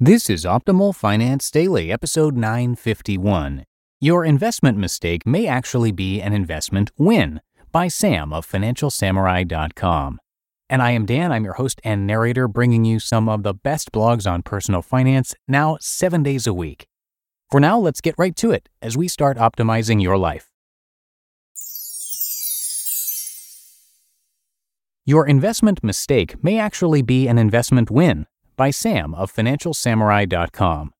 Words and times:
This 0.00 0.30
is 0.30 0.44
Optimal 0.44 0.94
Finance 0.94 1.50
Daily, 1.50 1.90
episode 1.90 2.36
951. 2.36 3.64
Your 3.98 4.24
investment 4.24 4.78
mistake 4.78 5.26
may 5.26 5.48
actually 5.48 5.90
be 5.90 6.20
an 6.20 6.32
investment 6.32 6.92
win 6.96 7.40
by 7.72 7.88
Sam 7.88 8.32
of 8.32 8.46
FinancialSamurai.com. 8.46 10.20
And 10.70 10.82
I 10.82 10.92
am 10.92 11.04
Dan, 11.04 11.32
I'm 11.32 11.42
your 11.42 11.54
host 11.54 11.80
and 11.82 12.06
narrator, 12.06 12.46
bringing 12.46 12.84
you 12.84 13.00
some 13.00 13.28
of 13.28 13.42
the 13.42 13.54
best 13.54 13.90
blogs 13.90 14.30
on 14.30 14.42
personal 14.42 14.82
finance 14.82 15.34
now 15.48 15.78
seven 15.80 16.22
days 16.22 16.46
a 16.46 16.54
week. 16.54 16.86
For 17.50 17.58
now, 17.58 17.76
let's 17.80 18.00
get 18.00 18.14
right 18.16 18.36
to 18.36 18.52
it 18.52 18.68
as 18.80 18.96
we 18.96 19.08
start 19.08 19.36
optimizing 19.36 20.00
your 20.00 20.16
life. 20.16 20.46
Your 25.04 25.26
investment 25.26 25.82
mistake 25.82 26.36
may 26.40 26.56
actually 26.56 27.02
be 27.02 27.26
an 27.26 27.36
investment 27.36 27.90
win 27.90 28.26
by 28.58 28.70
Sam 28.70 29.14
of 29.14 29.34
FinancialSamurai.com. 29.34 30.92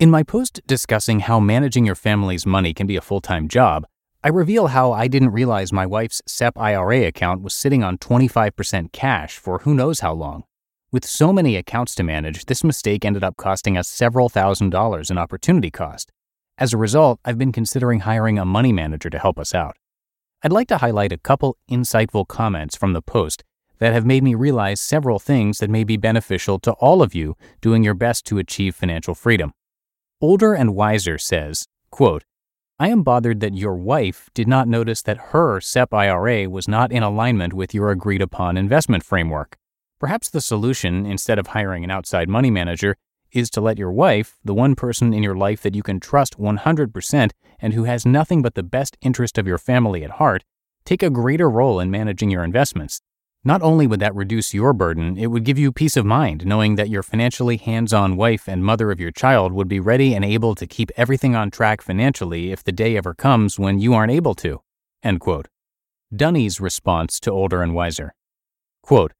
In 0.00 0.10
my 0.10 0.24
post 0.24 0.60
discussing 0.66 1.20
how 1.20 1.38
managing 1.38 1.86
your 1.86 1.94
family's 1.94 2.44
money 2.44 2.74
can 2.74 2.88
be 2.88 2.96
a 2.96 3.00
full 3.00 3.20
time 3.20 3.46
job, 3.46 3.86
I 4.24 4.28
reveal 4.28 4.66
how 4.66 4.90
I 4.90 5.06
didn't 5.06 5.30
realize 5.30 5.72
my 5.72 5.86
wife's 5.86 6.20
SEP 6.26 6.58
IRA 6.58 7.06
account 7.06 7.42
was 7.42 7.54
sitting 7.54 7.84
on 7.84 7.98
25% 7.98 8.90
cash 8.92 9.36
for 9.38 9.60
who 9.60 9.72
knows 9.72 10.00
how 10.00 10.14
long. 10.14 10.42
With 10.90 11.04
so 11.04 11.32
many 11.32 11.54
accounts 11.56 11.94
to 11.94 12.02
manage, 12.02 12.46
this 12.46 12.64
mistake 12.64 13.04
ended 13.04 13.22
up 13.22 13.36
costing 13.36 13.76
us 13.76 13.86
several 13.86 14.28
thousand 14.28 14.70
dollars 14.70 15.10
in 15.10 15.18
opportunity 15.18 15.70
cost. 15.70 16.10
As 16.58 16.72
a 16.72 16.78
result, 16.78 17.20
I've 17.24 17.38
been 17.38 17.52
considering 17.52 18.00
hiring 18.00 18.38
a 18.38 18.44
money 18.44 18.72
manager 18.72 19.10
to 19.10 19.18
help 19.18 19.38
us 19.38 19.54
out. 19.54 19.76
I'd 20.42 20.52
like 20.52 20.68
to 20.68 20.78
highlight 20.78 21.12
a 21.12 21.18
couple 21.18 21.56
insightful 21.70 22.26
comments 22.26 22.76
from 22.76 22.94
the 22.94 23.02
post 23.02 23.44
that 23.78 23.92
have 23.92 24.06
made 24.06 24.22
me 24.22 24.34
realize 24.34 24.80
several 24.80 25.18
things 25.18 25.58
that 25.58 25.70
may 25.70 25.84
be 25.84 25.96
beneficial 25.96 26.58
to 26.60 26.72
all 26.72 27.02
of 27.02 27.14
you 27.14 27.36
doing 27.60 27.82
your 27.82 27.94
best 27.94 28.24
to 28.26 28.38
achieve 28.38 28.74
financial 28.74 29.14
freedom. 29.14 29.52
Older 30.20 30.54
and 30.54 30.74
Wiser 30.74 31.18
says, 31.18 31.66
quote, 31.90 32.24
I 32.78 32.88
am 32.88 33.02
bothered 33.02 33.40
that 33.40 33.54
your 33.54 33.74
wife 33.74 34.28
did 34.34 34.48
not 34.48 34.68
notice 34.68 35.02
that 35.02 35.32
her 35.32 35.60
SEP 35.60 35.94
IRA 35.94 36.48
was 36.48 36.68
not 36.68 36.92
in 36.92 37.02
alignment 37.02 37.54
with 37.54 37.72
your 37.72 37.90
agreed 37.90 38.20
upon 38.20 38.56
investment 38.56 39.02
framework. 39.02 39.56
Perhaps 39.98 40.28
the 40.28 40.42
solution, 40.42 41.06
instead 41.06 41.38
of 41.38 41.48
hiring 41.48 41.84
an 41.84 41.90
outside 41.90 42.28
money 42.28 42.50
manager, 42.50 42.96
is 43.32 43.48
to 43.50 43.62
let 43.62 43.78
your 43.78 43.92
wife, 43.92 44.36
the 44.44 44.54
one 44.54 44.74
person 44.74 45.14
in 45.14 45.22
your 45.22 45.36
life 45.36 45.62
that 45.62 45.74
you 45.74 45.82
can 45.82 46.00
trust 46.00 46.38
100% 46.38 47.30
and 47.60 47.72
who 47.72 47.84
has 47.84 48.04
nothing 48.04 48.42
but 48.42 48.54
the 48.54 48.62
best 48.62 48.96
interest 49.00 49.38
of 49.38 49.46
your 49.46 49.58
family 49.58 50.04
at 50.04 50.12
heart, 50.12 50.44
take 50.84 51.02
a 51.02 51.10
greater 51.10 51.48
role 51.48 51.80
in 51.80 51.90
managing 51.90 52.30
your 52.30 52.44
investments 52.44 53.00
not 53.46 53.62
only 53.62 53.86
would 53.86 54.00
that 54.00 54.14
reduce 54.16 54.52
your 54.52 54.72
burden, 54.72 55.16
it 55.16 55.28
would 55.28 55.44
give 55.44 55.56
you 55.56 55.70
peace 55.70 55.96
of 55.96 56.04
mind 56.04 56.44
knowing 56.44 56.74
that 56.74 56.88
your 56.88 57.04
financially 57.04 57.56
hands 57.56 57.92
on 57.92 58.16
wife 58.16 58.48
and 58.48 58.64
mother 58.64 58.90
of 58.90 58.98
your 58.98 59.12
child 59.12 59.52
would 59.52 59.68
be 59.68 59.78
ready 59.78 60.16
and 60.16 60.24
able 60.24 60.56
to 60.56 60.66
keep 60.66 60.90
everything 60.96 61.36
on 61.36 61.48
track 61.48 61.80
financially 61.80 62.50
if 62.50 62.64
the 62.64 62.72
day 62.72 62.96
ever 62.96 63.14
comes 63.14 63.56
when 63.56 63.78
you 63.78 63.94
aren't 63.94 64.10
able 64.10 64.34
to. 64.34 64.60
End 65.00 65.20
quote. 65.20 65.46
Dunny's 66.12 66.60
response 66.60 67.20
to 67.20 67.30
Older 67.30 67.62
and 67.62 67.72
Wiser 67.72 68.16
Quote, 68.82 69.12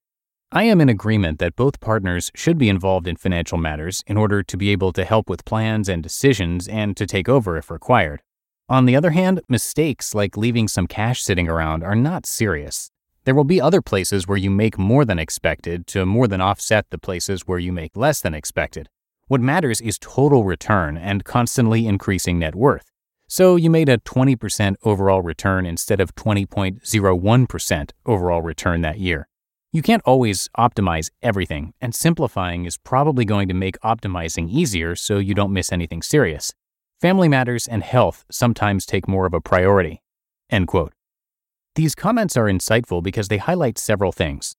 I 0.50 0.64
am 0.64 0.80
in 0.80 0.88
agreement 0.88 1.38
that 1.38 1.54
both 1.54 1.78
partners 1.78 2.32
should 2.34 2.58
be 2.58 2.68
involved 2.68 3.06
in 3.06 3.14
financial 3.14 3.58
matters 3.58 4.02
in 4.08 4.16
order 4.16 4.42
to 4.42 4.56
be 4.56 4.70
able 4.70 4.92
to 4.94 5.04
help 5.04 5.30
with 5.30 5.44
plans 5.44 5.88
and 5.88 6.02
decisions 6.02 6.66
and 6.66 6.96
to 6.96 7.06
take 7.06 7.28
over 7.28 7.56
if 7.56 7.70
required. 7.70 8.22
On 8.68 8.86
the 8.86 8.96
other 8.96 9.10
hand, 9.10 9.40
mistakes 9.48 10.16
like 10.16 10.36
leaving 10.36 10.66
some 10.66 10.88
cash 10.88 11.22
sitting 11.22 11.48
around 11.48 11.84
are 11.84 11.94
not 11.94 12.26
serious. 12.26 12.90
There 13.26 13.34
will 13.34 13.42
be 13.42 13.60
other 13.60 13.82
places 13.82 14.28
where 14.28 14.38
you 14.38 14.50
make 14.50 14.78
more 14.78 15.04
than 15.04 15.18
expected 15.18 15.88
to 15.88 16.06
more 16.06 16.28
than 16.28 16.40
offset 16.40 16.86
the 16.90 16.98
places 16.98 17.42
where 17.42 17.58
you 17.58 17.72
make 17.72 17.96
less 17.96 18.20
than 18.20 18.34
expected. 18.34 18.88
What 19.26 19.40
matters 19.40 19.80
is 19.80 19.98
total 19.98 20.44
return 20.44 20.96
and 20.96 21.24
constantly 21.24 21.88
increasing 21.88 22.38
net 22.38 22.54
worth. 22.54 22.92
So 23.26 23.56
you 23.56 23.68
made 23.68 23.88
a 23.88 23.98
20% 23.98 24.76
overall 24.84 25.22
return 25.22 25.66
instead 25.66 25.98
of 25.98 26.14
20.01% 26.14 27.90
overall 28.06 28.42
return 28.42 28.82
that 28.82 29.00
year. 29.00 29.26
You 29.72 29.82
can't 29.82 30.02
always 30.04 30.48
optimize 30.56 31.10
everything, 31.20 31.74
and 31.80 31.96
simplifying 31.96 32.64
is 32.64 32.78
probably 32.78 33.24
going 33.24 33.48
to 33.48 33.54
make 33.54 33.76
optimizing 33.80 34.48
easier 34.48 34.94
so 34.94 35.18
you 35.18 35.34
don't 35.34 35.52
miss 35.52 35.72
anything 35.72 36.00
serious. 36.00 36.54
Family 37.00 37.28
matters 37.28 37.66
and 37.66 37.82
health 37.82 38.24
sometimes 38.30 38.86
take 38.86 39.08
more 39.08 39.26
of 39.26 39.34
a 39.34 39.40
priority. 39.40 40.00
End 40.48 40.68
quote. 40.68 40.92
These 41.76 41.94
comments 41.94 42.38
are 42.38 42.46
insightful 42.46 43.02
because 43.02 43.28
they 43.28 43.36
highlight 43.36 43.76
several 43.76 44.10
things. 44.10 44.56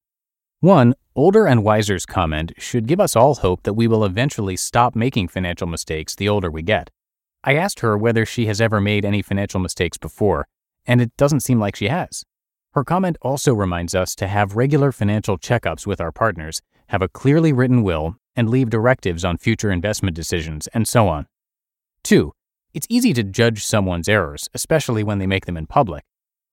One, 0.60 0.94
Older 1.16 1.48
and 1.48 1.64
Wiser's 1.64 2.06
comment 2.06 2.52
should 2.60 2.86
give 2.86 3.00
us 3.00 3.16
all 3.16 3.34
hope 3.34 3.64
that 3.64 3.74
we 3.74 3.88
will 3.88 4.06
eventually 4.06 4.56
stop 4.56 4.96
making 4.96 5.30
financial 5.30 5.66
mistakes 5.66 6.14
the 6.14 6.30
older 6.30 6.52
we 6.52 6.62
get. 6.62 6.92
I 7.44 7.56
asked 7.56 7.80
her 7.80 7.98
whether 7.98 8.24
she 8.24 8.46
has 8.46 8.62
ever 8.62 8.80
made 8.80 9.04
any 9.04 9.24
financial 9.24 9.60
mistakes 9.60 9.98
before, 9.98 10.48
and 10.86 11.02
it 11.02 11.18
doesn't 11.18 11.40
seem 11.40 11.60
like 11.60 11.76
she 11.76 11.88
has. 11.88 12.24
Her 12.74 12.84
comment 12.84 13.18
also 13.24 13.52
reminds 13.56 13.96
us 13.96 14.14
to 14.14 14.28
have 14.28 14.56
regular 14.56 14.92
financial 14.92 15.40
checkups 15.40 15.88
with 15.88 16.00
our 16.00 16.12
partners, 16.12 16.62
have 16.90 17.02
a 17.02 17.10
clearly 17.10 17.52
written 17.52 17.82
will, 17.82 18.16
and 18.36 18.48
leave 18.48 18.70
directives 18.70 19.26
on 19.26 19.40
future 19.40 19.72
investment 19.72 20.16
decisions, 20.16 20.68
and 20.68 20.88
so 20.88 21.08
on. 21.08 21.26
2. 22.04 22.32
It's 22.76 22.86
easy 22.92 23.12
to 23.14 23.24
judge 23.24 23.66
someone's 23.66 24.08
errors, 24.08 24.48
especially 24.54 25.04
when 25.04 25.18
they 25.18 25.26
make 25.26 25.48
them 25.48 25.58
in 25.58 25.66
public. 25.66 26.04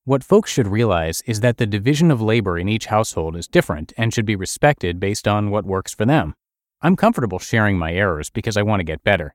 What 0.06 0.22
folks 0.22 0.52
should 0.52 0.66
realize 0.66 1.22
is 1.24 1.40
that 1.40 1.56
the 1.56 1.64
division 1.64 2.10
of 2.10 2.20
labor 2.20 2.58
in 2.58 2.68
each 2.68 2.86
household 2.86 3.36
is 3.36 3.48
different 3.48 3.94
and 3.96 4.12
should 4.12 4.26
be 4.26 4.36
respected 4.36 5.00
based 5.00 5.26
on 5.26 5.48
what 5.48 5.64
works 5.64 5.94
for 5.94 6.04
them. 6.04 6.34
I'm 6.82 6.94
comfortable 6.94 7.38
sharing 7.38 7.78
my 7.78 7.94
errors 7.94 8.28
because 8.28 8.58
I 8.58 8.64
want 8.64 8.80
to 8.80 8.84
get 8.84 9.02
better. 9.02 9.34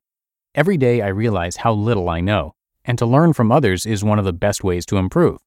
Every 0.53 0.77
day 0.77 1.01
I 1.01 1.07
realize 1.07 1.55
how 1.55 1.73
little 1.73 2.07
I 2.07 2.21
know, 2.21 2.53
and 2.85 2.99
to 2.99 3.07
learn 3.07 3.33
from 3.33 3.51
others 3.51 3.87
is 3.87 4.03
one 4.03 4.19
of 4.19 4.25
the 4.25 4.31
best 4.31 4.63
ways 4.63 4.85
to 4.85 4.97
improve. 4.97 5.39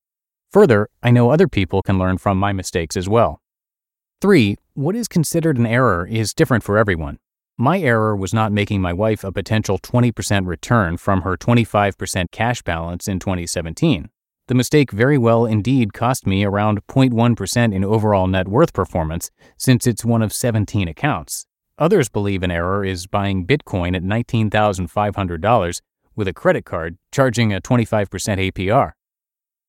Further, 0.50 0.88
I 1.04 1.12
know 1.12 1.30
other 1.30 1.46
people 1.46 1.82
can 1.82 2.00
learn 2.00 2.18
from 2.18 2.36
my 2.36 2.52
mistakes 2.52 2.96
as 2.96 3.08
well. 3.08 3.40
3. 4.22 4.56
What 4.74 4.96
is 4.96 5.06
considered 5.06 5.56
an 5.56 5.66
error 5.66 6.04
is 6.04 6.34
different 6.34 6.64
for 6.64 6.78
everyone. 6.78 7.20
My 7.56 7.78
error 7.78 8.16
was 8.16 8.34
not 8.34 8.50
making 8.50 8.80
my 8.80 8.92
wife 8.92 9.22
a 9.22 9.30
potential 9.30 9.78
20% 9.78 10.48
return 10.48 10.96
from 10.96 11.22
her 11.22 11.36
25% 11.36 12.32
cash 12.32 12.62
balance 12.62 13.06
in 13.06 13.20
2017. 13.20 14.08
The 14.52 14.56
mistake 14.56 14.90
very 14.90 15.16
well 15.16 15.46
indeed 15.46 15.94
cost 15.94 16.26
me 16.26 16.44
around 16.44 16.86
0.1% 16.86 17.74
in 17.74 17.82
overall 17.82 18.26
net 18.26 18.48
worth 18.48 18.74
performance, 18.74 19.30
since 19.56 19.86
it's 19.86 20.04
one 20.04 20.20
of 20.20 20.30
17 20.30 20.88
accounts. 20.88 21.46
Others 21.78 22.10
believe 22.10 22.42
an 22.42 22.50
error 22.50 22.84
is 22.84 23.06
buying 23.06 23.46
Bitcoin 23.46 23.96
at 23.96 24.02
$19,500 24.02 25.80
with 26.14 26.28
a 26.28 26.34
credit 26.34 26.66
card 26.66 26.98
charging 27.10 27.50
a 27.54 27.62
25% 27.62 28.52
APR. 28.52 28.92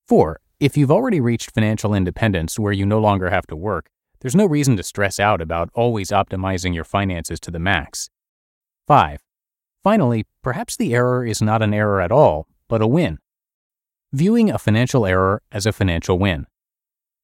4. 0.09 0.41
If 0.59 0.75
you've 0.75 0.91
already 0.91 1.21
reached 1.21 1.51
financial 1.51 1.93
independence 1.93 2.59
where 2.59 2.73
you 2.73 2.85
no 2.85 2.99
longer 2.99 3.29
have 3.29 3.47
to 3.47 3.55
work, 3.55 3.89
there's 4.19 4.35
no 4.35 4.45
reason 4.45 4.75
to 4.75 4.83
stress 4.83 5.17
out 5.17 5.39
about 5.39 5.69
always 5.73 6.09
optimizing 6.09 6.75
your 6.75 6.83
finances 6.83 7.39
to 7.39 7.51
the 7.51 7.57
max. 7.57 8.09
5. 8.87 9.21
Finally, 9.81 10.25
perhaps 10.41 10.75
the 10.75 10.93
error 10.93 11.25
is 11.25 11.41
not 11.41 11.61
an 11.61 11.73
error 11.73 12.01
at 12.01 12.11
all, 12.11 12.47
but 12.67 12.81
a 12.81 12.87
win. 12.87 13.19
Viewing 14.15 14.51
a 14.51 14.59
financial 14.59 15.07
error 15.07 15.41
as 15.51 15.65
a 15.65 15.71
financial 15.71 16.19
win. 16.19 16.45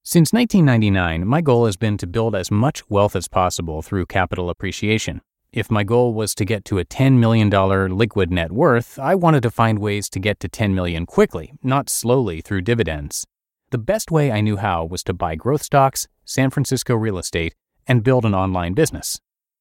Since 0.02 0.34
1999, 0.34 1.28
my 1.28 1.40
goal 1.40 1.68
has 1.68 1.78
been 1.78 1.98
to 2.00 2.08
build 2.08 2.36
as 2.36 2.50
much 2.50 2.90
wealth 2.90 3.16
as 3.16 3.28
possible 3.28 3.84
through 3.84 4.08
capital 4.08 4.50
appreciation. 4.50 5.22
If 5.54 5.70
my 5.70 5.84
goal 5.84 6.16
was 6.16 6.34
to 6.34 6.46
get 6.46 6.66
to 6.66 6.80
a 6.80 6.86
$10 6.86 7.20
million 7.20 7.48
liquid 7.96 8.32
net 8.32 8.52
worth, 8.52 8.98
I 8.98 9.14
wanted 9.14 9.44
to 9.44 9.52
find 9.52 9.78
ways 9.78 10.10
to 10.10 10.20
get 10.20 10.40
to 10.40 10.50
10 10.50 10.74
million 10.74 11.06
quickly, 11.06 11.54
not 11.62 11.92
slowly 11.92 12.42
through 12.42 12.62
dividends. 12.62 13.24
The 13.70 13.78
best 13.78 14.10
way 14.10 14.32
I 14.32 14.42
knew 14.42 14.58
how 14.58 14.84
was 14.84 15.04
to 15.04 15.14
buy 15.14 15.36
growth 15.36 15.62
stocks, 15.62 16.08
San 16.26 16.50
Francisco 16.50 16.96
real 16.96 17.20
estate, 17.20 17.54
and 17.86 18.04
build 18.04 18.26
an 18.26 18.34
online 18.34 18.74
business. 18.74 19.20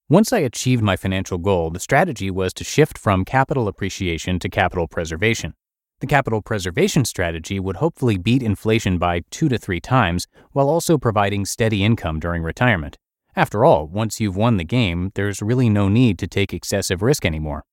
Once 0.09 0.33
I 0.33 0.39
achieved 0.39 0.83
my 0.83 0.97
financial 0.97 1.37
goal, 1.37 1.69
the 1.69 1.79
strategy 1.79 2.31
was 2.31 2.55
to 2.55 2.65
shift 2.65 2.97
from 2.97 3.27
capital 3.27 3.69
appreciation 3.69 4.39
to 4.39 4.49
capital 4.49 4.89
preservation. 4.89 5.53
The 6.00 6.06
capital 6.06 6.43
preservation 6.43 7.05
strategy 7.05 7.59
would 7.59 7.77
hopefully 7.77 8.19
beat 8.19 8.41
inflation 8.41 8.99
by 8.99 9.23
two 9.31 9.49
to 9.49 9.59
three 9.59 9.81
times 9.81 10.29
while 10.53 10.69
also 10.69 10.97
providing 10.97 11.45
steady 11.45 11.83
income 11.83 12.21
during 12.21 12.45
retirement. 12.45 12.97
After 13.35 13.65
all, 13.65 13.89
once 13.89 14.21
you've 14.21 14.37
won 14.37 14.59
the 14.59 14.65
game, 14.65 15.11
there's 15.17 15.43
really 15.43 15.69
no 15.69 15.89
need 15.89 16.17
to 16.21 16.29
take 16.29 16.55
excessive 16.55 17.03
risk 17.03 17.27
anymore. 17.27 17.65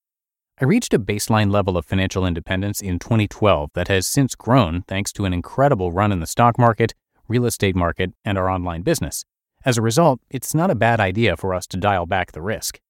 I 0.60 0.64
reached 0.64 0.92
a 0.92 0.98
baseline 0.98 1.52
level 1.52 1.76
of 1.76 1.86
financial 1.86 2.26
independence 2.26 2.80
in 2.80 2.98
2012 2.98 3.70
that 3.74 3.86
has 3.86 4.08
since 4.08 4.34
grown 4.34 4.82
thanks 4.88 5.12
to 5.12 5.24
an 5.24 5.32
incredible 5.32 5.92
run 5.92 6.10
in 6.10 6.18
the 6.18 6.26
stock 6.26 6.58
market, 6.58 6.94
real 7.28 7.46
estate 7.46 7.76
market, 7.76 8.12
and 8.24 8.36
our 8.36 8.50
online 8.50 8.82
business. 8.82 9.24
As 9.64 9.78
a 9.78 9.82
result, 9.82 10.20
it's 10.30 10.54
not 10.54 10.70
a 10.70 10.74
bad 10.74 10.98
idea 10.98 11.36
for 11.36 11.54
us 11.54 11.66
to 11.68 11.76
dial 11.76 12.06
back 12.06 12.32
the 12.32 12.42
risk. 12.42 12.80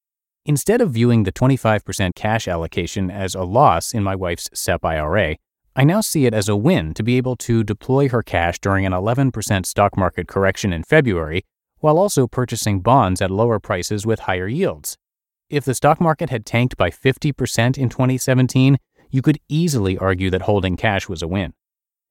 Instead 0.48 0.81
of 0.81 0.93
viewing 0.93 1.25
the 1.25 1.32
25% 1.32 2.14
cash 2.14 2.46
allocation 2.46 3.10
as 3.10 3.34
a 3.34 3.43
loss 3.43 3.93
in 3.93 4.04
my 4.04 4.14
wife's 4.14 4.48
SEP 4.54 4.84
IRA, 4.84 5.34
I 5.75 5.82
now 5.82 6.00
see 6.00 6.25
it 6.25 6.32
as 6.32 6.48
a 6.48 6.54
win 6.54 6.94
to 6.94 7.02
be 7.02 7.16
able 7.16 7.34
to 7.38 7.64
deploy 7.64 8.08
her 8.10 8.22
cash 8.22 8.60
during 8.60 8.87
an 8.87 8.93
11% 8.93 9.66
stock 9.66 9.96
market 9.96 10.28
correction 10.28 10.72
in 10.72 10.84
February 10.84 11.44
while 11.81 11.98
also 11.98 12.28
purchasing 12.28 12.78
bonds 12.78 13.20
at 13.20 13.32
lower 13.32 13.58
prices 13.58 14.06
with 14.06 14.20
higher 14.20 14.46
yields. 14.46 14.96
If 15.50 15.64
the 15.64 15.75
stock 15.75 16.00
market 16.00 16.31
had 16.31 16.46
tanked 16.46 16.76
by 16.76 16.90
50% 16.90 17.76
in 17.76 17.88
2017, 17.88 18.78
you 19.10 19.22
could 19.22 19.40
easily 19.48 19.98
argue 19.98 20.31
that 20.31 20.43
holding 20.43 20.76
cash 20.76 21.08
was 21.08 21.22
a 21.22 21.28
win. 21.28 21.54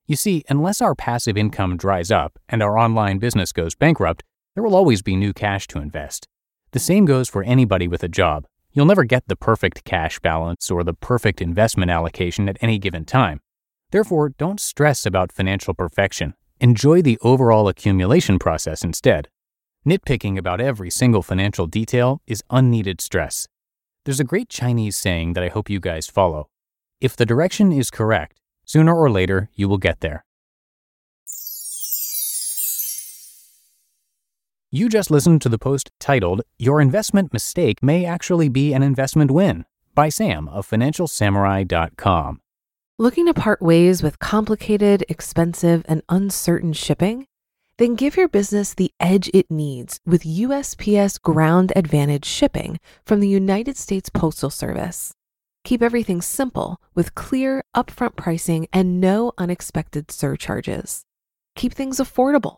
You 0.08 0.18
see, 0.18 0.44
unless 0.50 0.82
our 0.82 0.94
passive 0.94 1.38
income 1.38 1.78
dries 1.78 2.12
up 2.12 2.38
and 2.50 2.62
our 2.62 2.78
online 2.78 3.18
business 3.18 3.54
goes 3.54 3.76
bankrupt, 3.76 4.24
there 4.56 4.64
will 4.64 4.76
always 4.76 5.02
be 5.02 5.16
new 5.16 5.32
cash 5.32 5.68
to 5.68 5.80
invest. 5.80 6.28
The 6.76 6.80
same 6.80 7.06
goes 7.06 7.30
for 7.30 7.42
anybody 7.42 7.88
with 7.88 8.04
a 8.04 8.10
job. 8.10 8.48
You'll 8.74 8.86
never 8.86 9.06
get 9.06 9.30
the 9.30 9.38
perfect 9.38 9.86
cash 9.86 10.20
balance 10.20 10.70
or 10.70 10.84
the 10.84 10.94
perfect 10.94 11.42
investment 11.42 11.90
allocation 11.90 12.50
at 12.50 12.58
any 12.60 12.80
given 12.80 13.06
time. 13.06 13.40
Therefore, 13.92 14.28
don't 14.28 14.60
stress 14.60 15.06
about 15.06 15.32
financial 15.32 15.74
perfection. 15.74 16.34
Enjoy 16.60 17.02
the 17.02 17.18
overall 17.22 17.70
accumulation 17.70 18.40
process 18.40 18.84
instead. 18.84 19.30
Nitpicking 19.88 20.38
about 20.38 20.60
every 20.60 20.90
single 20.90 21.22
financial 21.22 21.66
detail 21.66 22.22
is 22.28 22.44
unneeded 22.50 23.00
stress. 23.00 23.48
There's 24.04 24.20
a 24.20 24.26
great 24.26 24.50
Chinese 24.50 24.98
saying 24.98 25.32
that 25.32 25.46
I 25.46 25.48
hope 25.48 25.70
you 25.70 25.80
guys 25.80 26.08
follow. 26.08 26.50
If 27.00 27.16
the 27.16 27.26
direction 27.26 27.72
is 27.72 27.90
correct, 27.90 28.42
sooner 28.66 28.94
or 28.94 29.10
later 29.10 29.50
you 29.56 29.70
will 29.70 29.78
get 29.78 30.02
there. 30.02 30.26
You 34.72 34.90
just 34.90 35.12
listened 35.12 35.42
to 35.44 35.50
the 35.50 35.60
post 35.60 35.92
titled, 36.00 36.42
Your 36.58 36.82
Investment 36.82 37.32
Mistake 37.32 37.84
May 37.84 38.04
Actually 38.04 38.50
Be 38.50 38.74
an 38.74 38.82
Investment 38.82 39.30
Win 39.30 39.64
by 39.94 40.10
Sam 40.10 40.50
of 40.50 40.68
FinancialSamurai.com. 40.68 42.42
Looking 42.98 43.28
to 43.28 43.34
part 43.34 43.62
ways 43.62 44.02
with 44.02 44.20
complicated, 44.20 45.06
expensive, 45.08 45.86
and 45.88 46.02
uncertain 46.10 46.74
shipping? 46.74 47.28
Then 47.78 47.96
give 47.96 48.18
your 48.18 48.28
business 48.28 48.74
the 48.74 48.92
edge 49.00 49.30
it 49.34 49.52
needs 49.52 50.00
with 50.06 50.24
USPS 50.24 51.22
Ground 51.22 51.72
Advantage 51.76 52.26
shipping 52.26 52.80
from 53.06 53.20
the 53.20 53.30
United 53.30 53.78
States 53.78 54.10
Postal 54.10 54.50
Service. 54.50 55.14
Keep 55.64 55.84
everything 55.84 56.22
simple 56.22 56.82
with 56.96 57.16
clear, 57.16 57.64
upfront 57.76 58.16
pricing 58.16 58.68
and 58.74 59.00
no 59.00 59.32
unexpected 59.38 60.10
surcharges. 60.10 61.04
Keep 61.56 61.74
things 61.74 61.98
affordable 61.98 62.58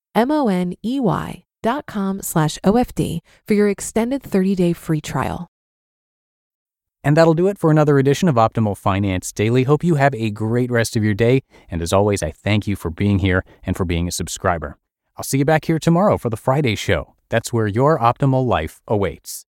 M 0.13 0.31
O 0.31 0.47
N 0.47 0.73
E 0.83 0.99
Y 0.99 1.43
dot 1.61 1.85
com 1.85 2.21
slash 2.21 2.57
OFD 2.63 3.19
for 3.47 3.53
your 3.53 3.69
extended 3.69 4.23
30 4.23 4.55
day 4.55 4.73
free 4.73 5.01
trial. 5.01 5.47
And 7.03 7.17
that'll 7.17 7.33
do 7.33 7.47
it 7.47 7.57
for 7.57 7.71
another 7.71 7.97
edition 7.97 8.27
of 8.27 8.35
Optimal 8.35 8.77
Finance 8.77 9.31
Daily. 9.31 9.63
Hope 9.63 9.83
you 9.83 9.95
have 9.95 10.13
a 10.13 10.29
great 10.29 10.69
rest 10.69 10.95
of 10.95 11.03
your 11.03 11.15
day. 11.15 11.41
And 11.69 11.81
as 11.81 11.91
always, 11.91 12.21
I 12.21 12.29
thank 12.31 12.67
you 12.67 12.75
for 12.75 12.91
being 12.91 13.19
here 13.19 13.43
and 13.63 13.75
for 13.75 13.85
being 13.85 14.07
a 14.07 14.11
subscriber. 14.11 14.77
I'll 15.17 15.23
see 15.23 15.39
you 15.39 15.45
back 15.45 15.65
here 15.65 15.79
tomorrow 15.79 16.17
for 16.17 16.29
the 16.29 16.37
Friday 16.37 16.75
show. 16.75 17.15
That's 17.29 17.51
where 17.51 17.67
your 17.67 17.97
optimal 17.97 18.45
life 18.45 18.81
awaits. 18.87 19.45